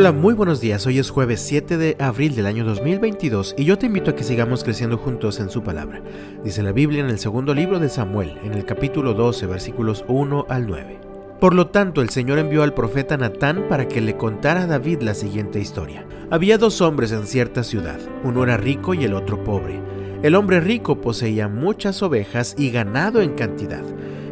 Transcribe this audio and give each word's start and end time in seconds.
Hola, 0.00 0.12
muy 0.12 0.32
buenos 0.32 0.62
días. 0.62 0.86
Hoy 0.86 0.98
es 0.98 1.10
jueves 1.10 1.42
7 1.42 1.76
de 1.76 1.94
abril 1.98 2.34
del 2.34 2.46
año 2.46 2.64
2022 2.64 3.54
y 3.58 3.66
yo 3.66 3.76
te 3.76 3.84
invito 3.84 4.10
a 4.10 4.16
que 4.16 4.24
sigamos 4.24 4.64
creciendo 4.64 4.96
juntos 4.96 5.38
en 5.40 5.50
su 5.50 5.62
palabra. 5.62 6.00
Dice 6.42 6.62
la 6.62 6.72
Biblia 6.72 7.04
en 7.04 7.10
el 7.10 7.18
segundo 7.18 7.52
libro 7.52 7.78
de 7.78 7.90
Samuel, 7.90 8.38
en 8.42 8.54
el 8.54 8.64
capítulo 8.64 9.12
12, 9.12 9.44
versículos 9.44 10.06
1 10.08 10.46
al 10.48 10.66
9. 10.66 11.00
Por 11.38 11.54
lo 11.54 11.66
tanto, 11.66 12.00
el 12.00 12.08
Señor 12.08 12.38
envió 12.38 12.62
al 12.62 12.72
profeta 12.72 13.18
Natán 13.18 13.66
para 13.68 13.88
que 13.88 14.00
le 14.00 14.16
contara 14.16 14.62
a 14.62 14.66
David 14.66 15.02
la 15.02 15.12
siguiente 15.12 15.60
historia. 15.60 16.06
Había 16.30 16.56
dos 16.56 16.80
hombres 16.80 17.12
en 17.12 17.26
cierta 17.26 17.62
ciudad, 17.62 18.00
uno 18.24 18.42
era 18.42 18.56
rico 18.56 18.94
y 18.94 19.04
el 19.04 19.12
otro 19.12 19.44
pobre. 19.44 19.82
El 20.22 20.34
hombre 20.34 20.60
rico 20.60 21.02
poseía 21.02 21.48
muchas 21.48 22.02
ovejas 22.02 22.54
y 22.56 22.70
ganado 22.70 23.20
en 23.20 23.34
cantidad. 23.34 23.84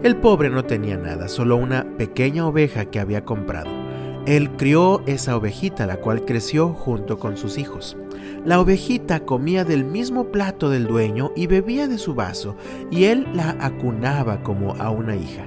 El 0.03 0.17
pobre 0.17 0.49
no 0.49 0.65
tenía 0.65 0.97
nada, 0.97 1.29
solo 1.29 1.57
una 1.57 1.85
pequeña 1.99 2.47
oveja 2.47 2.87
que 2.87 3.01
había 3.01 3.27
comprado. 3.27 3.88
Él 4.29 4.51
crió 4.59 5.01
esa 5.07 5.39
ovejita, 5.39 5.87
la 5.87 5.97
cual 5.97 6.27
creció 6.27 6.75
junto 6.75 7.19
con 7.19 7.39
sus 7.39 7.57
hijos. 7.57 7.97
La 8.45 8.61
ovejita 8.61 9.21
comía 9.21 9.65
del 9.65 9.87
mismo 9.87 10.31
plato 10.31 10.69
del 10.69 10.87
dueño 10.87 11.33
y 11.35 11.47
bebía 11.47 11.89
de 11.89 11.97
su 11.97 12.15
vaso, 12.15 12.55
y 12.91 13.05
él 13.05 13.27
la 13.33 13.57
acunaba 13.59 14.43
como 14.43 14.75
a 14.75 14.91
una 14.91 15.17
hija. 15.17 15.47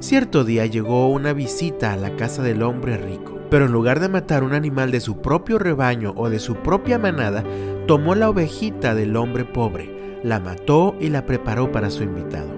Cierto 0.00 0.44
día 0.44 0.66
llegó 0.66 1.08
una 1.08 1.32
visita 1.32 1.94
a 1.94 1.96
la 1.96 2.16
casa 2.16 2.42
del 2.42 2.62
hombre 2.62 2.98
rico, 2.98 3.38
pero 3.48 3.64
en 3.64 3.72
lugar 3.72 3.98
de 3.98 4.10
matar 4.10 4.44
un 4.44 4.52
animal 4.52 4.90
de 4.90 5.00
su 5.00 5.22
propio 5.22 5.58
rebaño 5.58 6.12
o 6.14 6.28
de 6.28 6.38
su 6.38 6.56
propia 6.56 6.98
manada, 6.98 7.44
tomó 7.86 8.14
la 8.14 8.28
ovejita 8.28 8.94
del 8.94 9.16
hombre 9.16 9.46
pobre, 9.46 10.20
la 10.22 10.38
mató 10.38 10.94
y 11.00 11.08
la 11.08 11.24
preparó 11.24 11.72
para 11.72 11.88
su 11.88 12.02
invitado. 12.02 12.57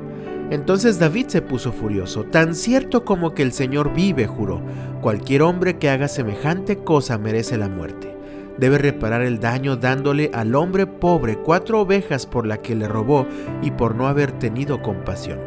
Entonces 0.51 0.99
David 0.99 1.27
se 1.29 1.43
puso 1.43 1.71
furioso, 1.71 2.25
tan 2.25 2.57
cierto 2.57 3.05
como 3.05 3.35
que 3.35 3.45
el 3.45 3.53
Señor 3.53 3.95
vive, 3.95 4.27
juró, 4.27 4.61
cualquier 5.01 5.43
hombre 5.43 5.79
que 5.79 5.89
haga 5.89 6.09
semejante 6.09 6.79
cosa 6.79 7.19
merece 7.19 7.57
la 7.57 7.69
muerte. 7.69 8.17
Debe 8.59 8.79
reparar 8.79 9.23
el 9.23 9.39
daño 9.39 9.77
dándole 9.77 10.31
al 10.35 10.57
hombre 10.57 10.89
pobre 10.89 11.37
cuatro 11.37 11.81
ovejas 11.81 12.27
por 12.27 12.47
la 12.47 12.59
que 12.59 12.75
le 12.75 12.89
robó 12.89 13.27
y 13.63 13.71
por 13.71 13.95
no 13.95 14.09
haber 14.09 14.33
tenido 14.33 14.83
compasión. 14.83 15.39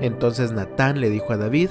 Entonces 0.00 0.52
Natán 0.52 1.00
le 1.00 1.10
dijo 1.10 1.32
a 1.32 1.36
David, 1.36 1.70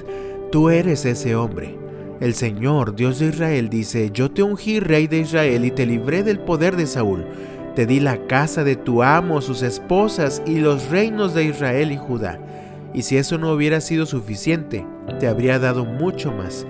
tú 0.52 0.70
eres 0.70 1.06
ese 1.06 1.34
hombre. 1.34 1.78
El 2.20 2.36
Señor, 2.36 2.94
Dios 2.96 3.20
de 3.20 3.28
Israel, 3.28 3.70
dice, 3.70 4.12
yo 4.14 4.32
te 4.32 4.44
ungí 4.44 4.82
rey 4.82 5.08
de 5.08 5.20
Israel 5.20 5.64
y 5.64 5.72
te 5.72 5.86
libré 5.86 6.24
del 6.24 6.40
poder 6.40 6.76
de 6.76 6.86
Saúl. 6.86 7.26
Te 7.74 7.86
di 7.86 8.02
la 8.02 8.28
casa 8.28 8.66
de 8.66 8.76
tu 8.76 9.02
amo, 9.02 9.42
sus 9.42 9.64
esposas 9.64 10.44
y 10.46 10.60
los 10.60 10.90
reinos 10.90 11.34
de 11.34 11.46
Israel 11.46 11.94
y 11.94 11.98
Judá 11.98 12.38
y 12.94 13.04
si 13.04 13.18
eso 13.18 13.38
no 13.38 13.52
hubiera 13.52 13.82
sido 13.82 14.06
suficiente, 14.06 14.86
te 15.20 15.28
habría 15.28 15.60
dado 15.60 15.86
mucho 15.86 16.32
más. 16.32 16.66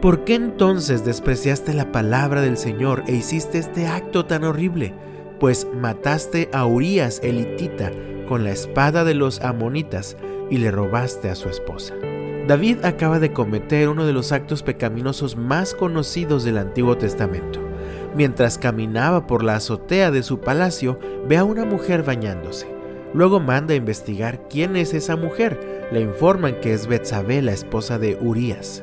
¿Por 0.00 0.24
qué 0.24 0.34
entonces 0.34 1.04
despreciaste 1.04 1.72
la 1.72 1.90
palabra 1.90 2.42
del 2.42 2.56
Señor 2.56 3.04
e 3.06 3.14
hiciste 3.14 3.58
este 3.58 3.86
acto 3.86 4.26
tan 4.26 4.44
horrible? 4.44 4.94
Pues 5.40 5.66
mataste 5.74 6.48
a 6.52 6.66
Urías 6.66 7.20
elitita 7.22 7.90
con 8.28 8.44
la 8.44 8.50
espada 8.50 9.04
de 9.04 9.14
los 9.14 9.40
amonitas 9.40 10.16
y 10.50 10.58
le 10.58 10.70
robaste 10.70 11.30
a 11.30 11.34
su 11.34 11.48
esposa. 11.48 11.94
David 12.46 12.84
acaba 12.84 13.18
de 13.18 13.32
cometer 13.32 13.88
uno 13.88 14.06
de 14.06 14.12
los 14.12 14.30
actos 14.30 14.62
pecaminosos 14.62 15.36
más 15.36 15.74
conocidos 15.74 16.44
del 16.44 16.58
Antiguo 16.58 16.96
Testamento. 16.96 17.60
Mientras 18.14 18.58
caminaba 18.58 19.26
por 19.26 19.42
la 19.42 19.56
azotea 19.56 20.10
de 20.10 20.22
su 20.22 20.40
palacio, 20.40 20.98
ve 21.28 21.38
a 21.38 21.44
una 21.44 21.64
mujer 21.64 22.02
bañándose. 22.02 22.75
Luego 23.14 23.40
manda 23.40 23.74
a 23.74 23.76
investigar 23.76 24.48
quién 24.48 24.76
es 24.76 24.94
esa 24.94 25.16
mujer. 25.16 25.88
Le 25.92 26.00
informan 26.00 26.60
que 26.60 26.72
es 26.72 26.86
Betsabé, 26.86 27.42
la 27.42 27.52
esposa 27.52 27.98
de 27.98 28.18
Urías. 28.20 28.82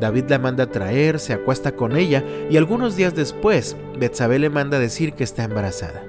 David 0.00 0.24
la 0.28 0.38
manda 0.38 0.64
a 0.64 0.70
traer, 0.70 1.20
se 1.20 1.32
acuesta 1.32 1.72
con 1.72 1.96
ella 1.96 2.24
y 2.50 2.56
algunos 2.56 2.96
días 2.96 3.14
después, 3.14 3.76
Betsabé 3.98 4.38
le 4.38 4.50
manda 4.50 4.76
a 4.76 4.80
decir 4.80 5.12
que 5.12 5.24
está 5.24 5.44
embarazada. 5.44 6.02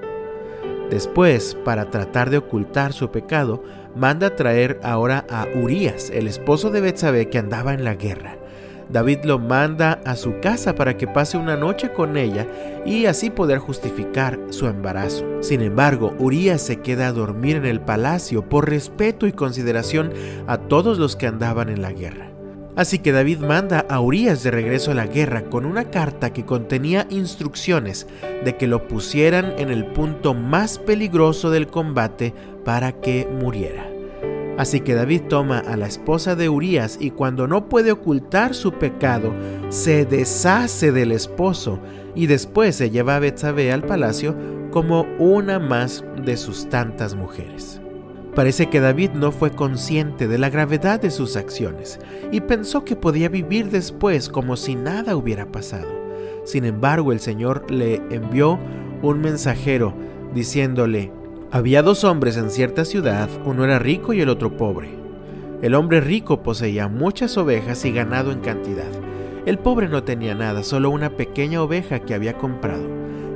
Después, 0.90 1.56
para 1.64 1.90
tratar 1.90 2.30
de 2.30 2.38
ocultar 2.38 2.92
su 2.92 3.10
pecado, 3.10 3.62
manda 3.94 4.28
a 4.28 4.36
traer 4.36 4.78
ahora 4.82 5.24
a 5.30 5.46
Urías, 5.60 6.10
el 6.10 6.28
esposo 6.28 6.70
de 6.70 6.80
Betsabé 6.80 7.28
que 7.28 7.38
andaba 7.38 7.74
en 7.74 7.84
la 7.84 7.94
guerra. 7.94 8.38
David 8.90 9.24
lo 9.24 9.38
manda 9.38 10.00
a 10.04 10.14
su 10.16 10.38
casa 10.40 10.74
para 10.74 10.96
que 10.96 11.08
pase 11.08 11.36
una 11.36 11.56
noche 11.56 11.92
con 11.92 12.16
ella 12.16 12.46
y 12.84 13.06
así 13.06 13.30
poder 13.30 13.58
justificar 13.58 14.38
su 14.50 14.66
embarazo. 14.66 15.24
Sin 15.40 15.60
embargo, 15.60 16.14
Urias 16.18 16.62
se 16.62 16.80
queda 16.80 17.08
a 17.08 17.12
dormir 17.12 17.56
en 17.56 17.66
el 17.66 17.80
palacio 17.80 18.48
por 18.48 18.68
respeto 18.68 19.26
y 19.26 19.32
consideración 19.32 20.12
a 20.46 20.58
todos 20.58 20.98
los 20.98 21.16
que 21.16 21.26
andaban 21.26 21.68
en 21.68 21.82
la 21.82 21.92
guerra. 21.92 22.30
Así 22.76 22.98
que 22.98 23.10
David 23.10 23.38
manda 23.38 23.86
a 23.88 24.00
Urias 24.00 24.42
de 24.42 24.50
regreso 24.50 24.90
a 24.90 24.94
la 24.94 25.06
guerra 25.06 25.44
con 25.44 25.64
una 25.64 25.90
carta 25.90 26.34
que 26.34 26.44
contenía 26.44 27.06
instrucciones 27.08 28.06
de 28.44 28.56
que 28.56 28.66
lo 28.66 28.86
pusieran 28.86 29.54
en 29.58 29.70
el 29.70 29.86
punto 29.86 30.34
más 30.34 30.78
peligroso 30.78 31.50
del 31.50 31.68
combate 31.68 32.34
para 32.64 32.92
que 32.92 33.26
muriera. 33.40 33.95
Así 34.58 34.80
que 34.80 34.94
David 34.94 35.22
toma 35.28 35.58
a 35.58 35.76
la 35.76 35.86
esposa 35.86 36.34
de 36.34 36.48
Urías 36.48 36.96
y 37.00 37.10
cuando 37.10 37.46
no 37.46 37.68
puede 37.68 37.92
ocultar 37.92 38.54
su 38.54 38.72
pecado, 38.72 39.34
se 39.68 40.06
deshace 40.06 40.92
del 40.92 41.12
esposo 41.12 41.78
y 42.14 42.26
después 42.26 42.76
se 42.76 42.90
lleva 42.90 43.16
a 43.16 43.20
Betsabé 43.20 43.70
al 43.72 43.82
palacio 43.82 44.34
como 44.70 45.06
una 45.18 45.58
más 45.58 46.04
de 46.24 46.36
sus 46.36 46.68
tantas 46.70 47.14
mujeres. 47.14 47.80
Parece 48.34 48.66
que 48.66 48.80
David 48.80 49.12
no 49.12 49.32
fue 49.32 49.50
consciente 49.50 50.28
de 50.28 50.36
la 50.36 50.50
gravedad 50.50 51.00
de 51.00 51.10
sus 51.10 51.36
acciones 51.36 51.98
y 52.32 52.42
pensó 52.42 52.84
que 52.84 52.96
podía 52.96 53.30
vivir 53.30 53.70
después 53.70 54.28
como 54.28 54.56
si 54.56 54.74
nada 54.74 55.16
hubiera 55.16 55.50
pasado. 55.50 55.88
Sin 56.44 56.64
embargo, 56.64 57.12
el 57.12 57.20
Señor 57.20 57.70
le 57.70 57.96
envió 58.10 58.58
un 59.02 59.20
mensajero 59.20 59.94
diciéndole, 60.34 61.12
había 61.56 61.82
dos 61.82 62.04
hombres 62.04 62.36
en 62.36 62.50
cierta 62.50 62.84
ciudad, 62.84 63.30
uno 63.46 63.64
era 63.64 63.78
rico 63.78 64.12
y 64.12 64.20
el 64.20 64.28
otro 64.28 64.58
pobre. 64.58 64.90
El 65.62 65.74
hombre 65.74 66.02
rico 66.02 66.42
poseía 66.42 66.86
muchas 66.86 67.38
ovejas 67.38 67.82
y 67.86 67.92
ganado 67.92 68.30
en 68.30 68.40
cantidad. 68.40 68.90
El 69.46 69.58
pobre 69.58 69.88
no 69.88 70.02
tenía 70.02 70.34
nada, 70.34 70.62
solo 70.62 70.90
una 70.90 71.16
pequeña 71.16 71.62
oveja 71.62 72.00
que 72.00 72.12
había 72.12 72.36
comprado. 72.36 72.84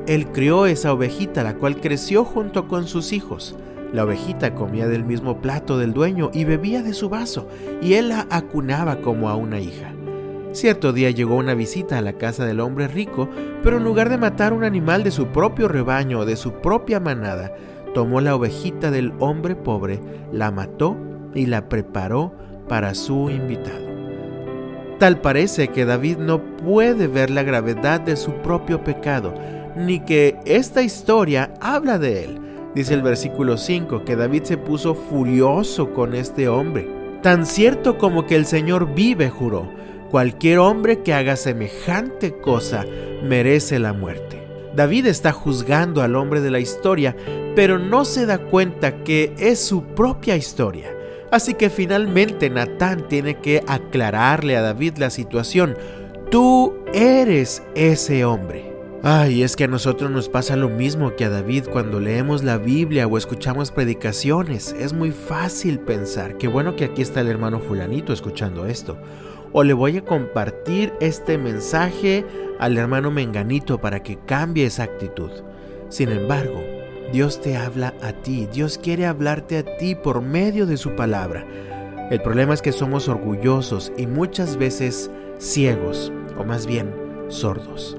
Él 0.06 0.26
crió 0.32 0.66
esa 0.66 0.92
ovejita, 0.92 1.42
la 1.42 1.54
cual 1.54 1.80
creció 1.80 2.26
junto 2.26 2.68
con 2.68 2.86
sus 2.86 3.14
hijos. 3.14 3.56
La 3.90 4.04
ovejita 4.04 4.54
comía 4.54 4.86
del 4.86 5.04
mismo 5.04 5.40
plato 5.40 5.78
del 5.78 5.94
dueño 5.94 6.30
y 6.34 6.44
bebía 6.44 6.82
de 6.82 6.92
su 6.92 7.08
vaso, 7.08 7.48
y 7.80 7.94
él 7.94 8.10
la 8.10 8.26
acunaba 8.28 8.96
como 8.96 9.30
a 9.30 9.34
una 9.34 9.60
hija. 9.60 9.94
Cierto 10.52 10.92
día 10.92 11.10
llegó 11.10 11.36
una 11.36 11.54
visita 11.54 11.96
a 11.96 12.02
la 12.02 12.14
casa 12.14 12.44
del 12.44 12.60
hombre 12.60 12.86
rico, 12.86 13.30
pero 13.62 13.78
en 13.78 13.84
lugar 13.84 14.10
de 14.10 14.18
matar 14.18 14.52
un 14.52 14.64
animal 14.64 15.04
de 15.04 15.10
su 15.10 15.28
propio 15.28 15.68
rebaño 15.68 16.18
o 16.18 16.26
de 16.26 16.36
su 16.36 16.54
propia 16.54 16.98
manada, 16.98 17.54
tomó 17.94 18.20
la 18.20 18.34
ovejita 18.34 18.90
del 18.90 19.12
hombre 19.18 19.56
pobre, 19.56 20.00
la 20.32 20.50
mató 20.50 20.96
y 21.34 21.46
la 21.46 21.68
preparó 21.68 22.32
para 22.68 22.94
su 22.94 23.30
invitado. 23.30 23.90
Tal 24.98 25.20
parece 25.20 25.68
que 25.68 25.86
David 25.86 26.18
no 26.18 26.56
puede 26.56 27.06
ver 27.06 27.30
la 27.30 27.42
gravedad 27.42 28.00
de 28.00 28.16
su 28.16 28.32
propio 28.42 28.84
pecado, 28.84 29.34
ni 29.76 30.00
que 30.00 30.38
esta 30.44 30.82
historia 30.82 31.54
habla 31.60 31.98
de 31.98 32.24
él. 32.24 32.40
Dice 32.74 32.94
el 32.94 33.02
versículo 33.02 33.56
5 33.56 34.04
que 34.04 34.14
David 34.14 34.42
se 34.44 34.58
puso 34.58 34.94
furioso 34.94 35.92
con 35.92 36.14
este 36.14 36.48
hombre. 36.48 36.86
Tan 37.22 37.46
cierto 37.46 37.98
como 37.98 38.26
que 38.26 38.36
el 38.36 38.46
Señor 38.46 38.94
vive, 38.94 39.30
juró, 39.30 39.70
cualquier 40.10 40.58
hombre 40.58 41.02
que 41.02 41.14
haga 41.14 41.36
semejante 41.36 42.38
cosa 42.38 42.84
merece 43.24 43.78
la 43.78 43.92
muerte. 43.92 44.46
David 44.74 45.06
está 45.06 45.32
juzgando 45.32 46.02
al 46.02 46.14
hombre 46.14 46.40
de 46.40 46.50
la 46.50 46.60
historia, 46.60 47.16
pero 47.60 47.78
no 47.78 48.06
se 48.06 48.24
da 48.24 48.38
cuenta 48.38 49.04
que 49.04 49.34
es 49.38 49.62
su 49.62 49.82
propia 49.82 50.34
historia. 50.34 50.96
Así 51.30 51.52
que 51.52 51.68
finalmente 51.68 52.48
Natán 52.48 53.06
tiene 53.06 53.34
que 53.34 53.62
aclararle 53.66 54.56
a 54.56 54.62
David 54.62 54.96
la 54.96 55.10
situación. 55.10 55.76
Tú 56.30 56.78
eres 56.94 57.62
ese 57.74 58.24
hombre. 58.24 58.72
Ay, 59.02 59.42
es 59.42 59.56
que 59.56 59.64
a 59.64 59.68
nosotros 59.68 60.10
nos 60.10 60.30
pasa 60.30 60.56
lo 60.56 60.70
mismo 60.70 61.14
que 61.16 61.26
a 61.26 61.28
David 61.28 61.64
cuando 61.70 62.00
leemos 62.00 62.42
la 62.42 62.56
Biblia 62.56 63.06
o 63.06 63.18
escuchamos 63.18 63.70
predicaciones. 63.70 64.74
Es 64.80 64.94
muy 64.94 65.10
fácil 65.10 65.80
pensar, 65.80 66.38
qué 66.38 66.48
bueno 66.48 66.76
que 66.76 66.86
aquí 66.86 67.02
está 67.02 67.20
el 67.20 67.28
hermano 67.28 67.60
fulanito 67.60 68.14
escuchando 68.14 68.64
esto 68.64 68.96
o 69.52 69.64
le 69.64 69.74
voy 69.74 69.98
a 69.98 70.04
compartir 70.06 70.94
este 70.98 71.36
mensaje 71.36 72.24
al 72.58 72.78
hermano 72.78 73.10
Menganito 73.10 73.82
para 73.82 74.02
que 74.02 74.16
cambie 74.24 74.64
esa 74.64 74.84
actitud. 74.84 75.30
Sin 75.90 76.08
embargo, 76.08 76.69
Dios 77.12 77.40
te 77.40 77.56
habla 77.56 77.92
a 78.02 78.12
ti, 78.12 78.46
Dios 78.52 78.78
quiere 78.78 79.06
hablarte 79.06 79.58
a 79.58 79.76
ti 79.78 79.96
por 79.96 80.22
medio 80.22 80.64
de 80.64 80.76
su 80.76 80.94
palabra. 80.94 81.44
El 82.08 82.22
problema 82.22 82.54
es 82.54 82.62
que 82.62 82.70
somos 82.70 83.08
orgullosos 83.08 83.92
y 83.96 84.06
muchas 84.06 84.56
veces 84.56 85.10
ciegos, 85.38 86.12
o 86.38 86.44
más 86.44 86.66
bien 86.66 86.94
sordos. 87.26 87.96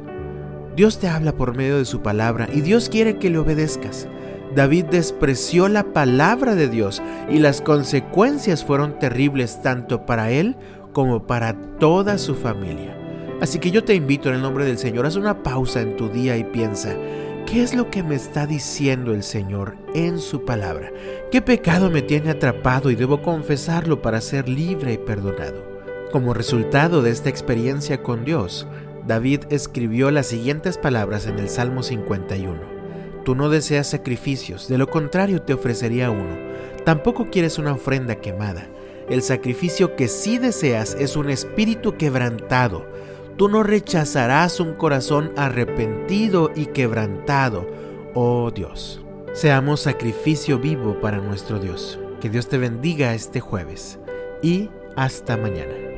Dios 0.77 0.99
te 0.99 1.09
habla 1.09 1.33
por 1.33 1.57
medio 1.57 1.77
de 1.77 1.85
su 1.85 2.01
palabra 2.01 2.47
y 2.53 2.61
Dios 2.61 2.87
quiere 2.87 3.17
que 3.17 3.29
le 3.29 3.39
obedezcas. 3.39 4.07
David 4.55 4.85
despreció 4.85 5.67
la 5.67 5.83
palabra 5.91 6.55
de 6.55 6.69
Dios 6.69 7.01
y 7.29 7.39
las 7.39 7.61
consecuencias 7.61 8.63
fueron 8.63 8.97
terribles 8.97 9.61
tanto 9.61 10.05
para 10.05 10.31
él 10.31 10.55
como 10.93 11.27
para 11.27 11.53
toda 11.79 12.17
su 12.17 12.35
familia. 12.35 12.97
Así 13.41 13.59
que 13.59 13.71
yo 13.71 13.83
te 13.83 13.95
invito 13.95 14.29
en 14.29 14.35
el 14.35 14.41
nombre 14.41 14.65
del 14.65 14.77
Señor, 14.77 15.05
haz 15.05 15.15
una 15.17 15.43
pausa 15.43 15.81
en 15.81 15.97
tu 15.97 16.09
día 16.09 16.37
y 16.37 16.43
piensa, 16.43 16.95
¿qué 17.45 17.63
es 17.63 17.73
lo 17.73 17.89
que 17.89 18.03
me 18.03 18.15
está 18.15 18.45
diciendo 18.45 19.13
el 19.13 19.23
Señor 19.23 19.75
en 19.93 20.19
su 20.19 20.45
palabra? 20.45 20.91
¿Qué 21.31 21.41
pecado 21.41 21.89
me 21.89 22.01
tiene 22.01 22.31
atrapado 22.31 22.91
y 22.91 22.95
debo 22.95 23.21
confesarlo 23.21 24.01
para 24.01 24.21
ser 24.21 24.47
libre 24.47 24.93
y 24.93 24.97
perdonado? 24.97 25.63
Como 26.11 26.33
resultado 26.33 27.01
de 27.01 27.11
esta 27.11 27.29
experiencia 27.29 28.03
con 28.03 28.25
Dios, 28.25 28.67
David 29.07 29.41
escribió 29.49 30.11
las 30.11 30.27
siguientes 30.27 30.77
palabras 30.77 31.25
en 31.27 31.39
el 31.39 31.49
Salmo 31.49 31.83
51. 31.83 32.59
Tú 33.23 33.35
no 33.35 33.49
deseas 33.49 33.89
sacrificios, 33.89 34.67
de 34.67 34.77
lo 34.77 34.89
contrario 34.89 35.41
te 35.41 35.53
ofrecería 35.53 36.09
uno. 36.09 36.37
Tampoco 36.85 37.29
quieres 37.29 37.57
una 37.57 37.73
ofrenda 37.73 38.15
quemada. 38.15 38.67
El 39.09 39.21
sacrificio 39.21 39.95
que 39.95 40.07
sí 40.07 40.37
deseas 40.37 40.95
es 40.99 41.15
un 41.15 41.29
espíritu 41.29 41.97
quebrantado 41.97 42.85
Tú 43.41 43.49
no 43.49 43.63
rechazarás 43.63 44.59
un 44.59 44.75
corazón 44.75 45.31
arrepentido 45.35 46.51
y 46.55 46.67
quebrantado, 46.67 47.67
oh 48.13 48.51
Dios. 48.51 49.03
Seamos 49.33 49.81
sacrificio 49.81 50.59
vivo 50.59 51.01
para 51.01 51.17
nuestro 51.17 51.57
Dios. 51.57 51.99
Que 52.21 52.29
Dios 52.29 52.49
te 52.49 52.59
bendiga 52.59 53.15
este 53.15 53.39
jueves 53.39 53.97
y 54.43 54.69
hasta 54.95 55.37
mañana. 55.37 55.90